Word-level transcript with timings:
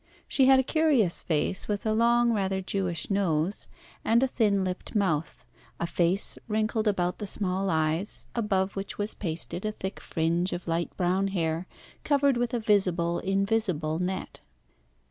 She 0.27 0.47
had 0.47 0.59
a 0.59 0.63
curious 0.63 1.21
face, 1.21 1.67
with 1.67 1.85
a 1.85 1.93
long 1.93 2.33
rather 2.33 2.59
Jewish 2.59 3.11
nose, 3.11 3.67
and 4.03 4.23
a 4.23 4.27
thin 4.27 4.63
lipped 4.63 4.95
mouth, 4.95 5.45
a 5.79 5.85
face 5.85 6.39
wrinkled 6.47 6.87
about 6.87 7.19
the 7.19 7.27
small 7.27 7.69
eyes, 7.69 8.25
above 8.33 8.75
which 8.75 8.97
was 8.97 9.13
pasted 9.13 9.63
a 9.63 9.71
thick 9.71 9.99
fringe 9.99 10.53
of 10.53 10.67
light 10.67 10.89
brown 10.97 11.27
hair 11.27 11.67
covered 12.03 12.35
with 12.37 12.55
a 12.55 12.59
visible 12.59 13.19
"invisible" 13.19 13.99
net. 13.99 14.39